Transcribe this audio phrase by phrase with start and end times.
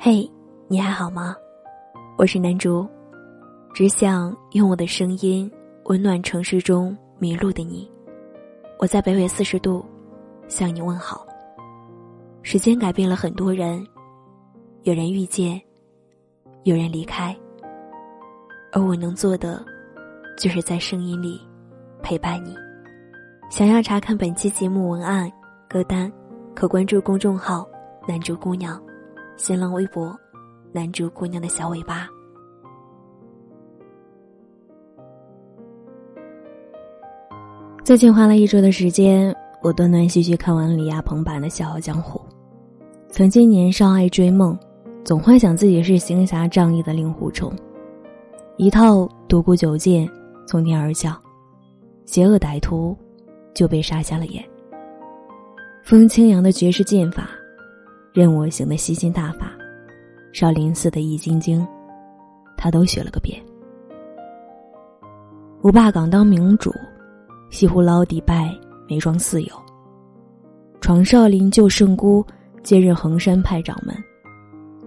[0.00, 0.30] 嘿，
[0.68, 1.34] 你还好吗？
[2.16, 2.88] 我是南竹，
[3.74, 5.50] 只想用我的声音
[5.86, 7.90] 温暖城市中迷路的你。
[8.78, 9.84] 我在北纬四十度
[10.46, 11.26] 向你问好。
[12.42, 13.84] 时间改变了很多人，
[14.84, 15.60] 有人遇见，
[16.62, 17.36] 有人离开，
[18.70, 19.66] 而我能做的，
[20.38, 21.40] 就是在声音里
[22.04, 22.54] 陪伴你。
[23.50, 25.28] 想要查看本期节目文案、
[25.68, 26.10] 歌单，
[26.54, 27.68] 可关注公众号
[28.06, 28.80] “南竹姑娘”。
[29.38, 30.12] 新浪微博，
[30.72, 32.08] 男主姑娘的小尾巴。
[37.84, 39.32] 最近花了一周的时间，
[39.62, 42.20] 我断断续续看完李亚鹏版的《笑傲江湖》。
[43.10, 44.58] 曾经年少爱追梦，
[45.04, 47.52] 总幻想自己是行侠仗义的令狐冲，
[48.56, 50.10] 一套独孤九剑
[50.48, 51.16] 从天而降，
[52.06, 52.94] 邪恶歹徒
[53.54, 54.44] 就被杀瞎了眼。
[55.84, 57.30] 风清扬的绝世剑法。
[58.18, 59.52] 任我行的吸心大法，
[60.32, 61.64] 少林寺的易筋经，
[62.56, 63.40] 他都学了个遍。
[65.62, 66.74] 吴霸港当明主，
[67.48, 68.52] 西湖捞底拜
[68.88, 69.52] 梅庄寺友。
[70.80, 72.26] 闯少林救圣姑，
[72.64, 73.94] 接任衡山派掌门。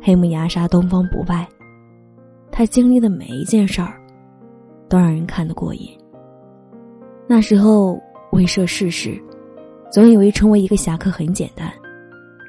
[0.00, 1.46] 黑木崖杀东方不败，
[2.50, 4.00] 他经历的每一件事儿，
[4.88, 5.86] 都让人看得过瘾。
[7.26, 8.00] 那时候
[8.32, 9.22] 未涉世事，
[9.92, 11.70] 总以为成为一个侠客很简单。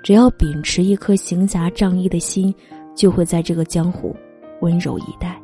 [0.02, 2.54] 只要秉持一颗行侠仗义的心，
[2.96, 4.16] 就会在这个江湖
[4.62, 5.40] 温柔以待。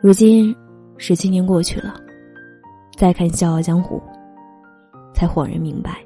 [0.00, 0.54] 如今
[0.96, 1.94] 十七年过去了，
[2.96, 4.02] 再看《笑傲江湖》，
[5.14, 6.04] 才恍然明白，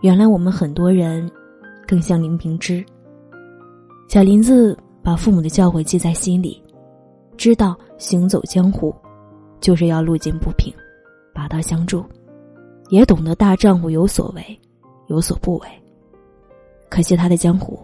[0.00, 1.30] 原来我们很多人
[1.86, 2.84] 更像林平之。
[4.08, 6.62] 小林子把父母的教诲记在心里，
[7.36, 8.94] 知道行走江湖
[9.60, 10.72] 就是要路见不平，
[11.34, 12.04] 拔刀相助，
[12.88, 14.60] 也懂得大丈夫有所为。
[15.06, 15.68] 有所不为，
[16.88, 17.78] 可惜他的江湖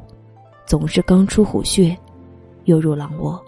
[0.66, 1.96] 总是刚出虎穴，
[2.64, 3.40] 又入狼窝。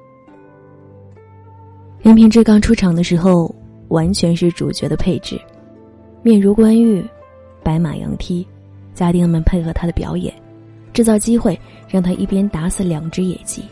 [2.01, 3.55] 任平之刚出场的时候，
[3.89, 5.41] 完全是主角的配置，
[6.23, 7.05] 面如冠玉，
[7.63, 8.47] 白马扬蹄，
[8.95, 10.35] 家丁们配合他的表演，
[10.93, 11.59] 制造机会
[11.89, 13.63] 让他一边打死两只野鸡。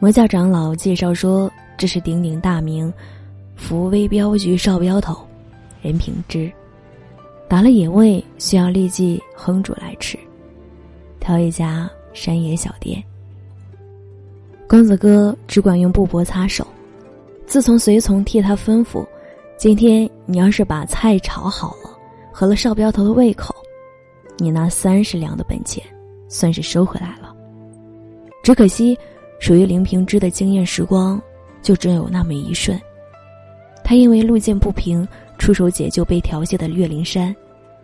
[0.00, 2.92] 魔教长老介绍说，这是鼎鼎大名
[3.56, 5.16] 福威镖局少镖头
[5.80, 6.50] 任平之。
[7.48, 10.18] 打了野味，需要立即烹煮来吃。
[11.18, 13.02] 挑一家山野小店。
[14.68, 16.66] 公子哥只管用布帛擦手。
[17.46, 19.06] 自从随从替他吩咐，
[19.56, 21.90] 今天你要是把菜炒好了，
[22.30, 23.54] 合了少镖头的胃口，
[24.36, 25.82] 你那三十两的本钱，
[26.28, 27.34] 算是收回来了。
[28.42, 28.98] 只可惜，
[29.40, 31.18] 属于林平之的惊艳时光，
[31.62, 32.78] 就只有那么一瞬。
[33.82, 35.08] 他因为路见不平。
[35.38, 37.34] 出手解救被调戏的岳灵珊，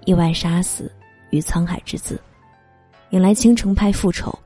[0.05, 0.91] 意外杀死
[1.31, 2.21] 于沧海之子，
[3.11, 4.37] 引来青城派复仇，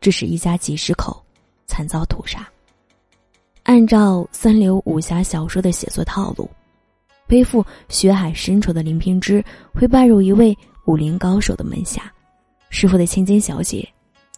[0.00, 1.20] 致使一家几十口
[1.66, 2.46] 惨遭屠杀。
[3.64, 6.48] 按照三流武侠小说的写作套路，
[7.26, 12.12] 背负血海深仇的林平之会拜入一位武林高手的门下，
[12.68, 13.88] 师傅的千金小姐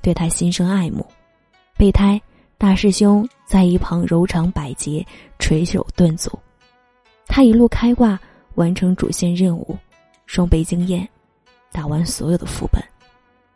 [0.00, 1.04] 对他心生爱慕，
[1.76, 2.20] 备胎
[2.56, 5.04] 大师兄在一旁柔肠百结，
[5.40, 6.30] 垂手顿足。
[7.26, 8.18] 他一路开挂，
[8.54, 9.76] 完成主线任务，
[10.26, 11.06] 双倍经验，
[11.70, 12.82] 打完所有的副本，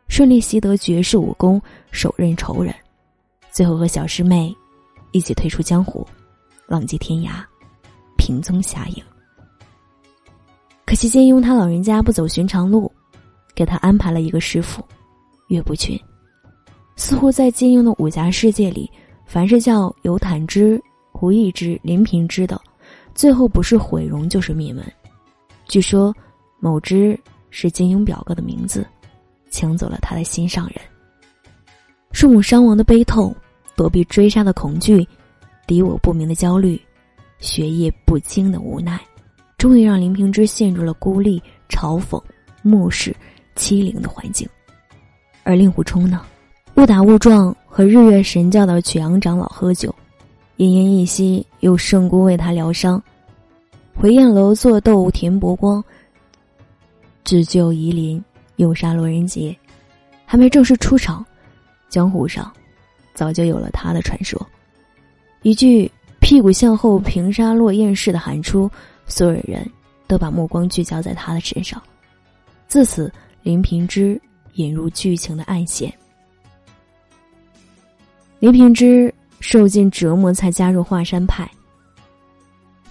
[0.08, 1.60] 顺利习得绝世武功，
[1.90, 2.74] 手刃仇人，
[3.50, 4.54] 最后和小师妹
[5.12, 6.06] 一起退出江湖，
[6.66, 7.42] 浪迹天涯，
[8.18, 9.02] 平踪侠影。
[10.84, 12.90] 可惜金庸他老人家不走寻常路，
[13.54, 14.84] 给他安排了一个师傅，
[15.48, 15.98] 岳不群。
[16.96, 18.90] 似乎在金庸的武侠世界里，
[19.24, 20.78] 凡是叫尤坦之、
[21.12, 22.60] 胡一之、林平之的。
[23.20, 24.82] 最后不是毁容就是灭门。
[25.68, 26.10] 据说，
[26.58, 27.20] 某只
[27.50, 28.86] 是金庸表哥的名字，
[29.50, 30.76] 抢走了他的心上人。
[32.12, 33.36] 父母伤亡的悲痛，
[33.76, 35.06] 躲避追杀的恐惧，
[35.66, 36.80] 敌我不明的焦虑，
[37.40, 38.98] 学业不精的无奈，
[39.58, 42.18] 终于让林平之陷入了孤立、嘲讽、
[42.62, 43.14] 漠视、
[43.54, 44.48] 欺凌的环境。
[45.42, 46.22] 而令狐冲呢，
[46.76, 49.94] 误打误撞和日月神教的曲阳长老喝酒。
[50.56, 52.98] 奄奄一息，有圣姑为他疗伤；
[53.94, 55.82] 回雁楼做斗田伯光，
[57.24, 58.22] 只救夷陵，
[58.56, 59.56] 又杀罗仁杰。
[60.24, 61.24] 还没正式出场，
[61.88, 62.50] 江湖上
[63.14, 64.40] 早就有了他的传说。
[65.42, 65.90] 一句
[66.20, 68.70] 屁股向后平杀落雁式的喊出，
[69.06, 69.68] 所有人
[70.06, 71.82] 都把目光聚焦在他的身上。
[72.68, 74.20] 自此，林平之
[74.54, 75.92] 引入剧情的暗线。
[78.38, 79.12] 林平之。
[79.42, 81.50] 受尽折磨才加入华山派，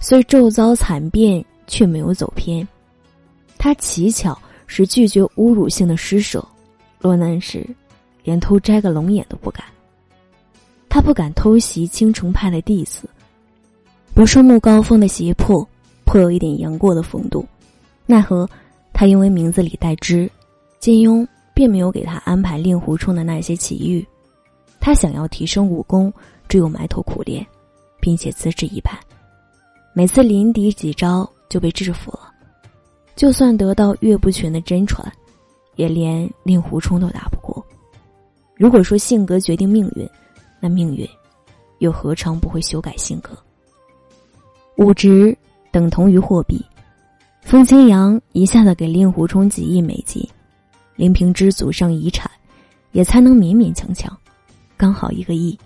[0.00, 2.66] 虽骤遭惨变，却没有走偏。
[3.58, 4.36] 他乞巧
[4.66, 6.42] 是拒绝侮辱性的施舍，
[7.00, 7.68] 落难时，
[8.24, 9.62] 连偷摘个龙眼都不敢。
[10.88, 13.08] 他不敢偷袭青城派的弟子，
[14.14, 15.66] 不受慕高峰的胁迫，
[16.04, 17.46] 颇有一点杨过的风度。
[18.06, 18.48] 奈何
[18.92, 20.28] 他因为名字里带“之”，
[20.80, 21.24] 金庸
[21.54, 24.04] 并没有给他安排令狐冲的那些奇遇。
[24.80, 26.12] 他想要提升武功，
[26.48, 27.46] 只有埋头苦练，
[28.00, 28.98] 并且资质一般，
[29.92, 32.32] 每次临敌几招就被制服了。
[33.16, 35.12] 就算得到岳不群的真传，
[35.76, 37.64] 也连令狐冲都打不过。
[38.56, 40.08] 如果说性格决定命运，
[40.60, 41.08] 那命运，
[41.78, 43.36] 又何尝不会修改性格？
[44.76, 45.36] 武值
[45.70, 46.64] 等同于货币，
[47.42, 50.26] 风清扬一下子给令狐冲几亿美金，
[50.96, 52.30] 林平之祖上遗产，
[52.92, 54.16] 也才能勉勉强强，
[54.76, 55.58] 刚好一个亿。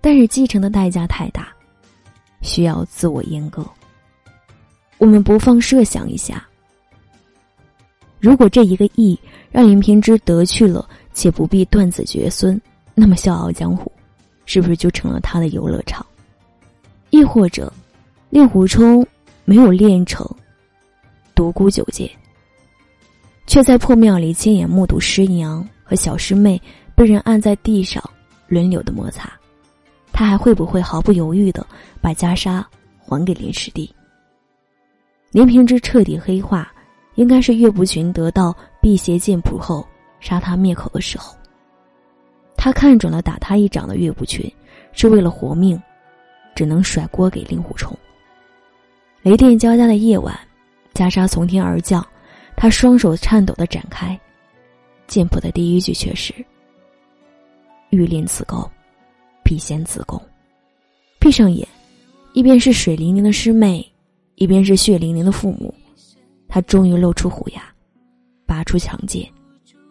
[0.00, 1.48] 但是继承的代价太大，
[2.42, 3.66] 需要自我阉割。
[4.98, 6.46] 我们不妨设想一下，
[8.18, 9.18] 如果这一个亿
[9.50, 12.60] 让林平之得去了，且不必断子绝孙，
[12.94, 13.90] 那么笑傲江湖。
[14.46, 16.04] 是不是就成了他的游乐场？
[17.10, 17.72] 亦或者，
[18.30, 19.06] 令狐冲
[19.44, 20.28] 没有练成
[21.36, 22.10] 独孤九剑，
[23.46, 26.60] 却在破庙里亲眼目睹师娘和小师妹
[26.96, 28.02] 被人按在地上
[28.48, 29.32] 轮流的摩擦，
[30.20, 31.66] 他还会不会毫不犹豫的
[31.98, 32.62] 把袈裟
[32.98, 33.90] 还给林师弟？
[35.30, 36.70] 林平之彻底黑化，
[37.14, 39.82] 应该是岳不群得到辟邪剑谱后
[40.20, 41.34] 杀他灭口的时候。
[42.54, 44.44] 他看准了打他一掌的岳不群，
[44.92, 45.82] 是为了活命，
[46.54, 47.98] 只能甩锅给令狐冲。
[49.22, 50.38] 雷电交加的夜晚，
[50.92, 52.06] 袈裟从天而降，
[52.56, 54.20] 他双手颤抖的展开，
[55.06, 56.34] 剑谱的第一句却是
[57.88, 58.70] ：“欲练此功，
[59.50, 60.22] 必先自宫。”
[61.18, 61.66] 闭上眼，
[62.34, 63.84] 一边是水灵灵的师妹，
[64.36, 65.74] 一边是血淋淋的父母，
[66.46, 67.62] 他终于露出虎牙，
[68.46, 69.28] 拔出强剑，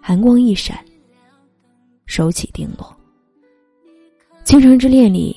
[0.01, 0.79] 寒光一闪。
[2.05, 2.87] 手起定落。
[4.45, 5.35] 《倾城之恋》里，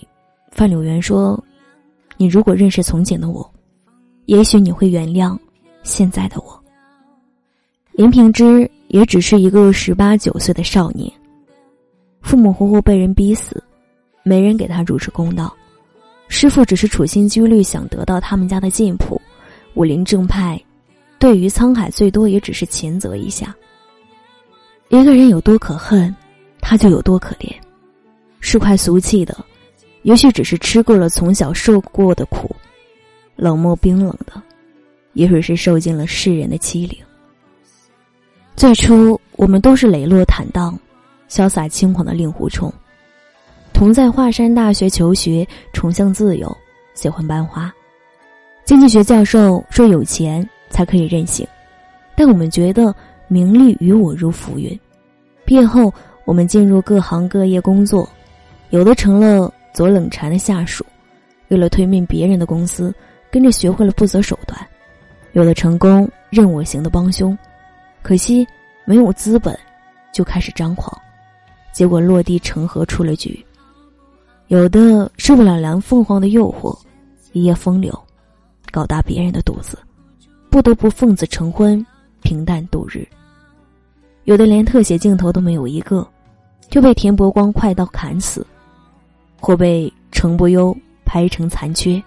[0.53, 1.43] 范柳原说
[2.17, 3.53] ：“你如果认识从前的我，
[4.27, 5.37] 也许你会原谅
[5.83, 6.65] 现在的我。”
[7.93, 11.13] 林平之也只是一个十八九岁的少年，
[12.23, 13.63] 父母活活被人逼死，
[14.23, 15.55] 没人给他主持公道，
[16.29, 19.21] 师傅只是处心积虑想得到他们家的剑谱，
[19.75, 20.61] 武林正派
[21.19, 23.55] 对于沧海最多也只是谴责一下。
[24.89, 26.15] 一个人有多可恨？
[26.61, 27.53] 他就有多可怜，
[28.39, 29.37] 是块俗气的，
[30.03, 32.55] 也许只是吃过了从小受过的苦，
[33.35, 34.41] 冷漠冰冷的，
[35.15, 36.97] 也许是受尽了世人的欺凌。
[38.55, 40.79] 最初，我们都是磊落坦荡、
[41.29, 42.73] 潇洒轻狂的令狐冲，
[43.83, 46.57] 同在华山大学求学，崇尚自由，
[46.95, 47.69] 喜欢班花。
[48.65, 51.45] 经济学教授说：“有钱才可以任性。”
[52.15, 52.95] 但我们觉得
[53.27, 54.79] 名利与我如浮云。
[55.45, 55.93] 毕业后。
[56.25, 58.09] 我们进入各行各业工作，
[58.71, 60.87] 有的成了左冷禅的下属，
[61.49, 62.95] 为了推命别人的公司，
[63.33, 64.57] 跟着学会了不择手段；
[65.33, 67.37] 有的成功任我行的帮凶，
[68.03, 68.47] 可惜
[68.85, 69.59] 没有资本，
[70.13, 70.97] 就开始张狂，
[71.73, 73.45] 结果落地成盒出了局；
[74.53, 76.79] 有的受不了蓝凤凰的诱惑，
[77.33, 77.91] 一夜风流，
[78.71, 79.79] 搞大别人的肚子，
[80.51, 81.83] 不得不奉子成婚，
[82.21, 83.01] 平淡度日；
[84.25, 86.07] 有的连特写镜头都没有一个。
[86.69, 88.47] 就被田伯光快刀砍死，
[89.41, 92.03] 或被程不忧拍成残缺，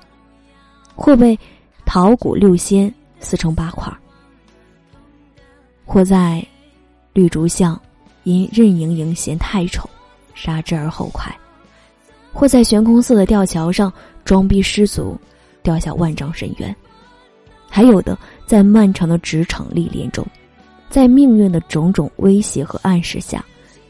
[0.95, 1.35] 或被
[1.83, 3.91] 桃谷六仙撕成八块，
[5.83, 6.45] 或在
[7.11, 7.79] 绿竹巷
[8.23, 9.89] 因任盈盈嫌太丑，
[10.35, 11.35] 杀之而后快，
[12.35, 13.91] 或在悬空寺的吊桥上
[14.25, 15.17] 装逼失足，
[15.63, 16.75] 掉下万丈深渊，
[17.69, 20.27] 还有的在漫长的职场历练中，
[20.89, 23.43] 在命运的种种威胁和暗示下。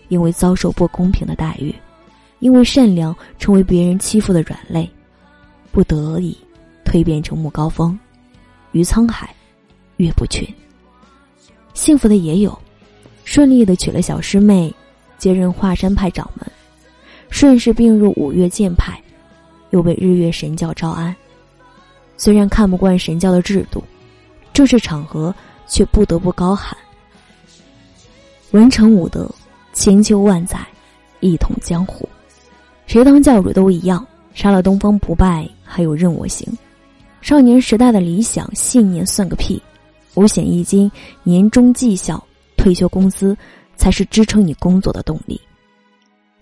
[0.08, 1.74] 因为遭受不公平的待遇，
[2.38, 4.88] 因为善良成为别人欺负的软肋，
[5.72, 6.38] 不得已
[6.86, 7.98] 蜕变成木高峰、
[8.72, 9.34] 于沧海、
[9.98, 10.48] 岳不群。
[11.74, 12.56] 幸福的也有，
[13.24, 14.72] 顺利的娶了小师妹，
[15.18, 16.48] 接任华山派掌门，
[17.36, 18.98] 顺势并入五岳剑派，
[19.72, 21.13] 又被日月神教招安。
[22.15, 23.84] 虽然看不惯神教的制度，
[24.54, 25.36] 正式场合
[25.68, 26.77] 却不得不高喊
[28.51, 29.30] ：“文成武德。”
[29.74, 30.65] 千秋万载，
[31.20, 32.08] 一统江湖，
[32.88, 34.08] 谁当教主都一样。
[34.34, 36.48] 杀了东方不败，还有任我行。
[37.20, 39.62] 少年时代的理想信念算个屁！
[40.13, 40.89] 五险一金、
[41.22, 42.25] 年终绩效、
[42.56, 43.36] 退休工资，
[43.75, 45.36] 才是支撑你工作的动力。《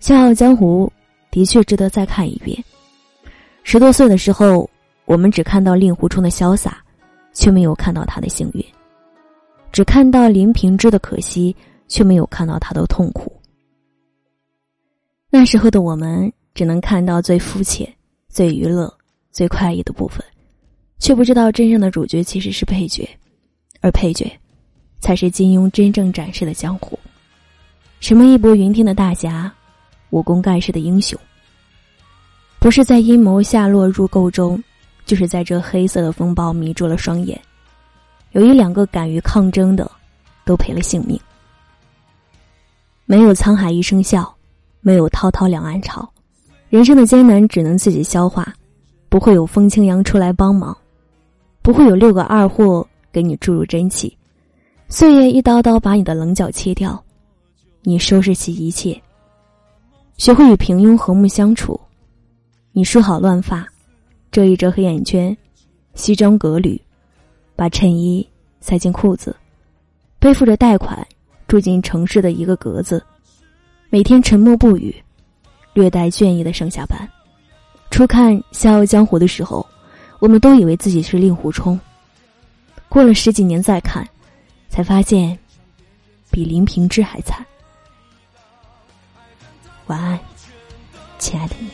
[0.04, 0.92] 笑傲江湖》
[1.34, 2.62] 的确值得再看一遍。
[3.62, 4.68] 十多岁的时候，
[5.06, 6.84] 我们只看到令狐冲的潇洒，
[7.32, 8.62] 却没有看到他的幸运；
[9.72, 11.56] 只看到林平之的可惜。
[11.86, 13.30] 却没有看到他的痛苦。
[15.30, 17.86] 那时候的我们只能看到最肤浅、
[18.28, 18.92] 最娱乐、
[19.30, 20.24] 最快意的部分，
[20.98, 23.08] 却不知道真正的主角其实是配角，
[23.82, 24.30] 而配角，
[24.98, 26.98] 才是金庸真正展示的江湖。
[28.00, 29.54] 什么义薄云天的大侠，
[30.14, 31.18] 武功盖世的英雄，
[32.60, 34.62] 不是在阴谋下落入沟中，
[35.04, 37.38] 就是在这黑色的风暴迷住了双眼。
[38.30, 39.90] 有一两个敢于抗争的，
[40.44, 41.20] 都赔了性命。
[43.06, 44.32] 没有沧海一声笑，
[44.82, 46.08] 没有滔滔两岸潮，
[46.68, 48.54] 人生的艰难只能自己消化，
[49.08, 50.76] 不会有风清扬出来帮忙，
[51.60, 54.16] 不会有六个二货给你注入真气，
[54.88, 57.02] 岁月一刀刀把你的棱角切掉，
[57.82, 58.96] 你收拾起一切，
[60.16, 61.78] 学会与平庸和睦相处，
[62.72, 63.66] 你梳好乱发，
[64.30, 65.36] 遮一遮黑眼圈，
[65.94, 66.80] 西装革履。
[67.56, 68.28] 把衬衣
[68.60, 69.36] 塞进裤子，
[70.18, 71.06] 背负着贷款
[71.46, 73.00] 住进城市的一个格子，
[73.90, 74.92] 每天沉默不语，
[75.72, 77.08] 略带倦意的上下班。
[77.92, 79.64] 初看《笑傲江湖》的时候，
[80.18, 81.78] 我们都以为自己是令狐冲。
[82.88, 84.04] 过了十几年再看，
[84.68, 85.38] 才发现
[86.32, 87.46] 比林平之还惨。
[89.86, 90.18] 晚安，
[91.18, 91.70] 亲爱的你。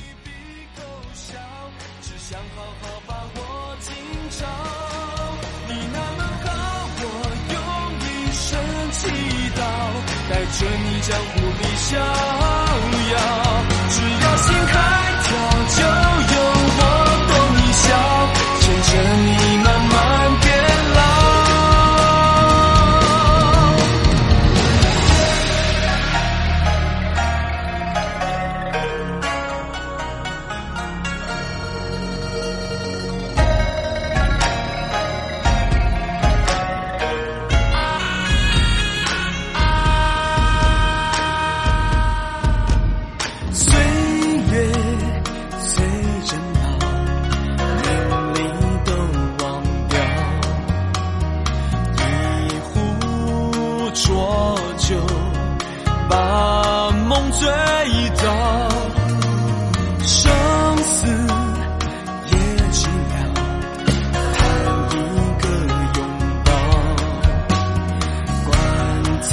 [10.31, 13.15] 带着你江湖里逍遥，
[13.89, 14.73] 只要心开
[15.23, 15.29] 跳，
[15.77, 15.81] 就
[57.41, 57.49] 醉
[58.23, 58.29] 道，
[60.05, 60.31] 生
[60.85, 60.93] 死
[62.27, 62.37] 也
[62.71, 63.13] 寂寥，
[64.91, 64.95] 一
[65.41, 65.45] 个
[65.97, 65.99] 拥
[66.45, 66.49] 抱，
[68.45, 68.53] 管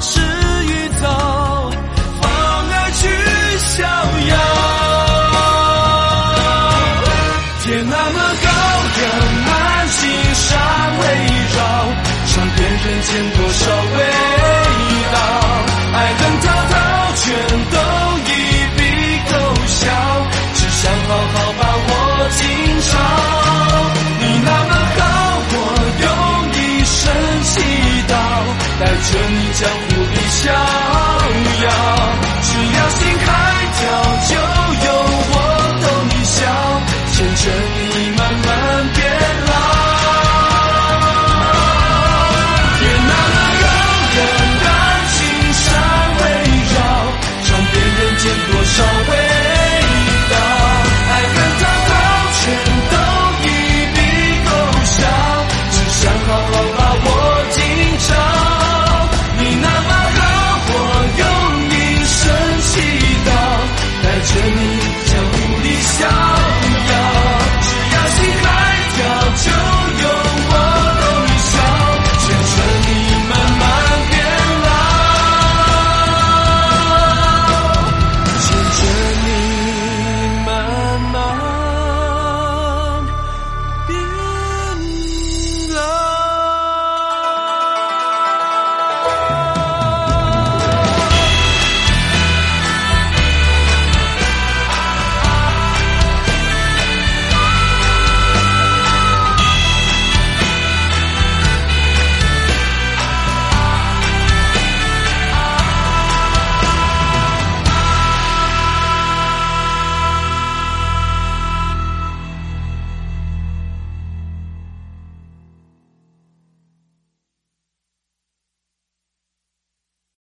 [0.00, 0.08] 迟
[0.64, 0.72] 与
[1.02, 1.04] 早，
[2.22, 2.24] 放
[2.70, 2.98] 爱去
[3.58, 3.74] 逍
[4.28, 4.32] 遥。
[7.62, 8.48] 天那么高，
[8.96, 9.04] 让
[9.44, 9.54] 满
[9.88, 10.00] 心
[10.32, 10.48] 伤
[10.98, 11.04] 围
[11.58, 11.58] 绕，
[12.26, 13.75] 尝别人间多少。